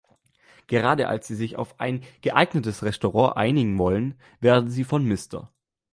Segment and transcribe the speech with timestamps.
[0.65, 5.51] Gerade als sie sich auf ein geeignetes Restaurant einigen wollen, werden sie von Mr.